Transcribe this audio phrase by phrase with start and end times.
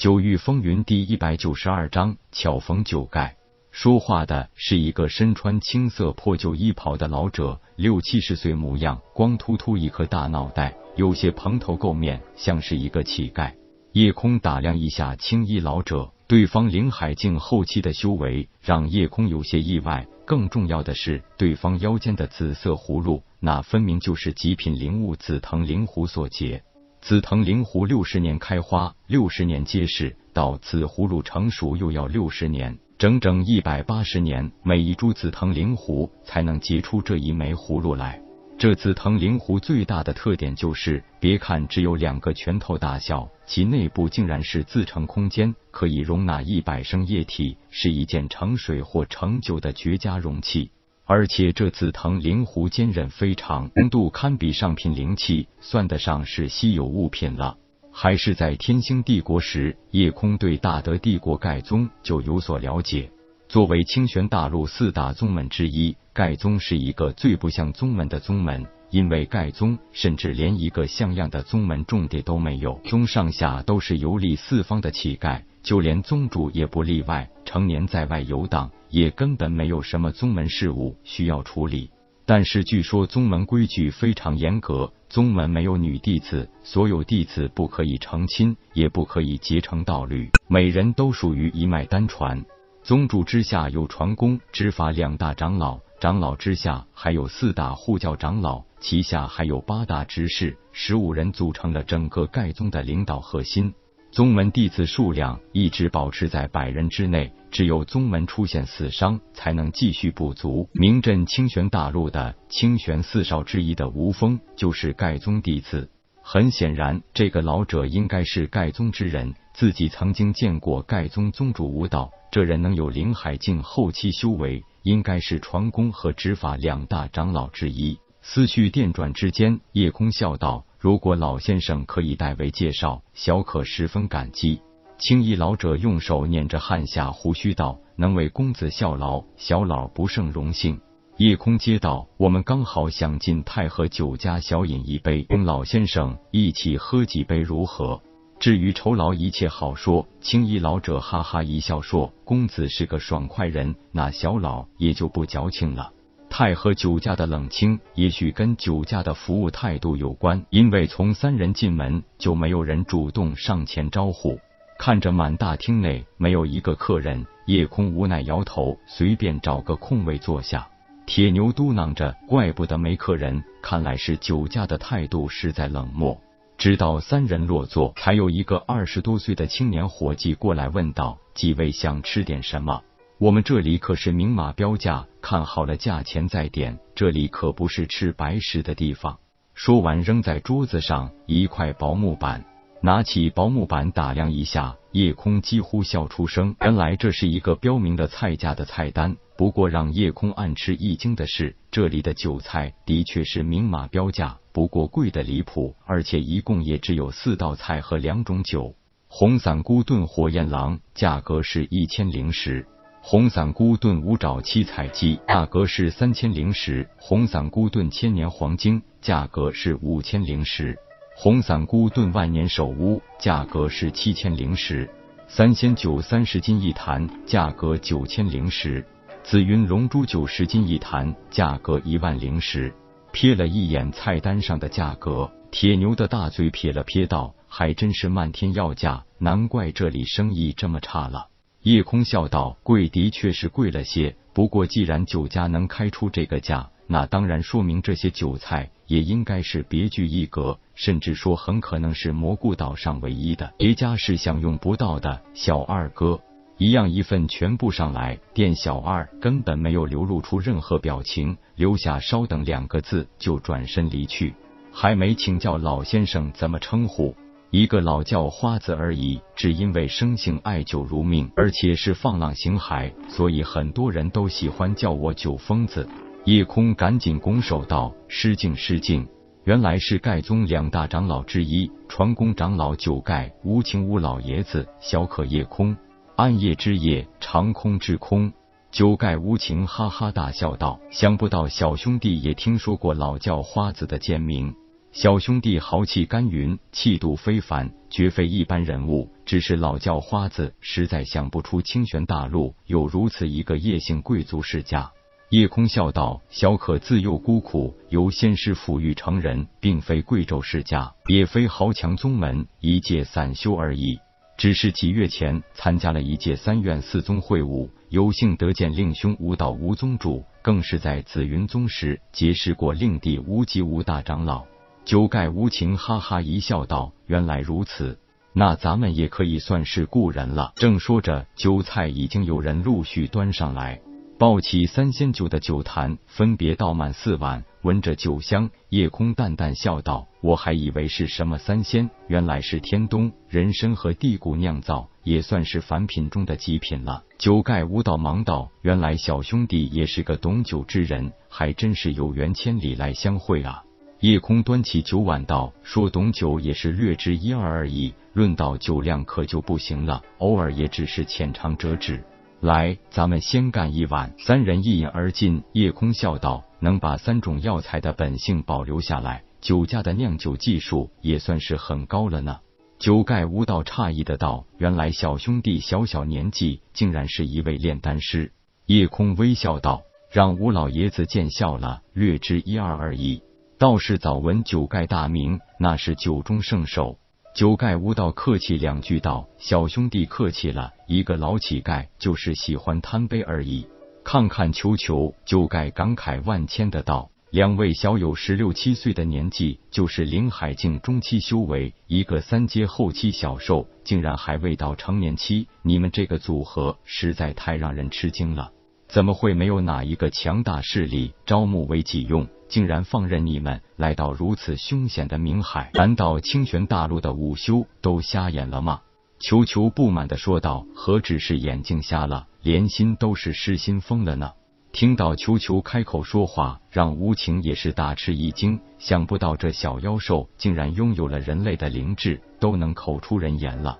[0.00, 3.36] 九域风云第一百九十二章巧逢九盖。
[3.70, 13.52] 说话的是一个身穿青色破旧衣袍的老者，六七十岁模样，光秃秃一颗大脑袋，有些蓬头垢面，像是一个乞丐。
[13.92, 20.06] 夜空打量一下青衣老者，对方灵海境后期的修为让夜空有些意外。
[20.24, 26.62] 更重要的是，对方腰间的紫色葫芦，那分明就是极品灵物紫藤灵狐所结。
[27.00, 38.20] 紫藤灵狐六十年开花，六十年结实，到紫葫芦成熟又要六十年，整整一百八十年，每一株紫藤灵狐才能结出这一枚葫芦来。
[38.58, 50.70] 这紫藤灵狐最大的特点就是，别看只有两个拳头大小，其内部竟然是自成空间，可以容纳一百升液体，是一件盛水或盛酒的绝佳容器。
[51.12, 57.56] 而且这紫藤灵狐坚韧非常，浓度堪比上品灵气，算得上是稀有物品了。
[57.90, 63.10] 还是在天星帝国时，夜空对大德帝国盖宗就有所了解。
[63.48, 78.70] 作为清玄大陆四大宗门之一，盖宗是一个最不像宗门的宗门，因为盖宗甚至连一个像样的宗门重点都没有，宗上下都是游历四方的乞丐，就连宗主也不例外，成年在外游荡。
[78.90, 81.90] 也根本没有什么宗门事务需要处理，
[82.26, 92.44] 但是据说宗门规矩非常严格，宗门没有女弟子，所有弟子不可以成亲，也不可以结成道侣，每人都属于一脉单传。
[92.82, 103.74] 宗主之下有传功、执法两大长老，长老之下还有四大护教长老，旗下还有八大执事，十五人组成了整个盖宗的领导核心。
[104.10, 110.68] 宗门弟子数量一直保持在百人之内，只有宗门出现死伤，才能继续补足。
[110.72, 115.88] 名震清玄大陆的清玄四少之一的吴峰，就是盖宗弟子。
[116.22, 127.96] 很显然，这个老者应该是盖宗之人，自己曾经见过盖宗宗主吴道，这人能有灵海境后期修为，应该是传功和执法两大长老之一。
[128.22, 130.66] 思绪电转之间，夜空笑道。
[130.80, 134.62] 如果老先生可以代为介绍，小可十分感激。
[134.96, 140.80] 青衣老者用手捻着汗下胡须道：“能为公子效劳，小老不胜荣幸。”
[141.18, 148.00] 夜空接道：“我们刚好想进太和酒家小饮一杯，跟老先生一起喝几杯如何？
[148.38, 155.92] 至于酬劳，一切好说。”青衣老者哈哈一笑说：“公子是个爽快人，那小老也就不矫情了。”
[156.30, 160.46] 太和酒家的冷清，也许跟酒家的服务态度有关。
[160.48, 164.38] 因为从三人进门，就没有人主动上前招呼。
[164.78, 170.66] 看着满大厅内没有一个客人，夜空无奈摇头，随便找个空位坐下。
[171.04, 176.18] 铁牛嘟囔着：“怪不得没客人，看来是酒家的态度实在冷漠。”
[176.56, 182.82] 直到三人落座，才有一个二十多岁的青年伙计过来问道：“几位想吃点什么？”
[183.20, 186.78] 我们这里可是明码标价，看好了价钱再点。
[186.94, 189.18] 这里可不是吃白食的地方。
[189.52, 192.42] 说完，扔在桌子上一块薄木板，
[192.80, 196.56] 拿起薄木板打量一下，夜空几乎笑出声。
[196.62, 199.14] 原来这是一个标明的菜价的菜单。
[199.36, 208.74] 不过让夜空暗吃一惊的是，这里的酒菜的确是明码标价，不过贵的离谱，而且一共也只有四道菜和两种酒。
[209.08, 212.66] 红伞菇炖火焰狼，价格是一千零十。
[213.02, 220.74] 红伞菇炖五爪七彩鸡，价格是三千零十；红伞菇炖千年黄金，价格是五千零十；
[221.16, 224.86] 红伞菇炖万年首乌，价格是七千零十；
[225.26, 228.82] 三仙酒三十斤一坛，价格九千零十；
[229.24, 232.72] 紫云龙珠九十斤一坛，价格一万零十。
[233.12, 241.28] 瞥了一眼菜单上的价格，铁牛的大嘴撇了撇道：“还真是漫天要价，难怪这里生意这么差了。”
[241.62, 256.18] 夜空笑道：“贵的确是贵了些，不过既然酒家能开出这个价，那当然说明这些酒菜也应该是别具一格，甚至说很可能是蘑菇岛上唯一的，别家是享用不到的。”小二哥，
[256.56, 258.18] 一样一份全部上来。
[258.32, 264.32] 店小二根本没有流露出任何表情，留下“稍等”两个字就转身离去，
[264.72, 267.14] 还没请教老先生怎么称呼。
[267.50, 275.88] 一个老叫花子而已，只因为生性爱酒如命，而且是放浪形骸，所以很多人都喜欢叫我酒疯子。
[276.26, 279.04] 夜空赶紧拱手道：“失敬失敬。”
[279.42, 284.68] 原来是盖宗两大长老之一，传功长老九盖无情无老爷子。
[284.78, 285.76] 小可夜空，
[286.14, 288.32] 暗夜之夜，长空之空。
[288.70, 294.54] 九盖无情哈哈大笑道：“想不到小兄弟也听说过老叫花子的贱名。”
[294.92, 299.08] 小兄弟豪气干云，气度非凡，绝非一般人物。
[299.24, 304.90] 只是老叫花子实在想不出清玄大陆有如此一个叶姓贵族世家。
[305.28, 313.96] 叶空笑道：“小可自幼孤苦，由先师抚育成人，并非贵胄世家，也非豪强宗门，一介散修而已。
[314.36, 324.44] 只是几月前参加了一届三院四宗会晤，有幸得见令兄吴道吴宗主，更是在紫云宗时结识过令弟吴极吴大长老。”
[324.90, 328.00] 酒盖无情哈哈一笑，道：“原来如此，
[328.32, 333.80] 那咱们也可以算是故人了。”正说着，酒菜已经有人陆续端上来，
[334.18, 337.44] 抱起三仙酒的酒坛分别倒满四碗。
[337.62, 353.62] 闻着酒香，夜空淡淡笑道：“我还以为是什么三仙，原来是天冬、人参和地谷酿造，也算是凡品中的极品了。”酒盖无道忙道：“原来小兄弟也是个懂酒之人，还真是有缘千里来相会啊！”
[354.00, 362.02] 叶空端起酒碗道：“说懂酒也是略知一二而已，论到酒量可就不行了，偶尔也只是浅尝辄止。
[362.40, 365.42] 来，咱们先干一碗。”三人一饮而尽。
[365.52, 372.38] 叶空笑道：“能把三种药材的本性保留下来，酒家的酿酒技术也算是很高了呢。”
[372.80, 378.32] 酒盖无道诧异的道：“原来小兄弟小小年纪，竟然是一位炼丹师。”
[378.64, 383.22] 叶空微笑道：“让吴老爷子见笑了，略知一二而已。”
[383.60, 386.96] 道士早闻九盖大名，那是酒中圣手。
[387.34, 393.68] 九盖无道客气两句道：“小兄弟客气了，一个老乞丐就是喜欢贪杯而已。”
[394.02, 405.48] 看看球球，九盖感慨万千的道：“两位小友十六七岁的年纪，就是灵海境中期修为，一个三阶后期小兽，竟然还未到成年期。
[405.60, 408.52] 你们这个组合实在太让人吃惊了。
[408.90, 415.70] 怎么会没有哪一个强大势力招募为己用？”竟然放任你们来到如此凶险的冥海？
[415.74, 418.80] 难道清玄大陆的武修都瞎眼了吗？
[419.20, 424.32] 球球不满的说道：“何止是眼睛瞎了，连心都是失心疯了呢！”
[424.72, 428.58] 听到球球开口说话，让无情也是大吃一惊。
[428.80, 433.78] 想不到这小妖兽竟然拥有了人类的灵智，都能口出人言了。